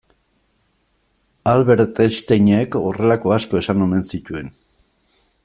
Albert 1.51 2.01
Einsteinek 2.05 2.79
horrelako 2.81 3.37
asko 3.37 3.61
esan 3.63 3.87
omen 3.89 4.05
zituen. 4.15 4.53